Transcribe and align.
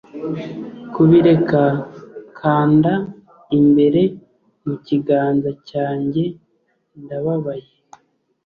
Kubireka 0.93 1.63
kanda 2.39 2.93
imbere 3.59 4.01
mu 4.65 4.75
kiganza 4.85 5.49
cyanjye 5.69 6.23
Ndababaye 7.01 7.67